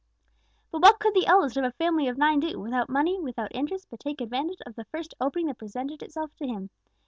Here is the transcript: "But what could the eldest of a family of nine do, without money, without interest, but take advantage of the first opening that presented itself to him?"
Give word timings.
"But 0.71 0.81
what 0.81 0.97
could 0.99 1.13
the 1.13 1.27
eldest 1.27 1.57
of 1.57 1.63
a 1.63 1.69
family 1.73 2.07
of 2.07 2.17
nine 2.17 2.39
do, 2.39 2.59
without 2.59 2.89
money, 2.89 3.19
without 3.21 3.53
interest, 3.53 3.85
but 3.91 3.99
take 3.99 4.19
advantage 4.19 4.57
of 4.65 4.73
the 4.73 4.85
first 4.85 5.13
opening 5.21 5.45
that 5.45 5.59
presented 5.59 6.01
itself 6.01 6.35
to 6.37 6.47
him?" 6.47 6.71